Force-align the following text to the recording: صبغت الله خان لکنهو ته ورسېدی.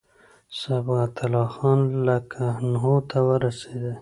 صبغت 0.61 1.15
الله 1.25 1.47
خان 1.55 1.79
لکنهو 2.07 2.93
ته 3.09 3.17
ورسېدی. 3.27 3.93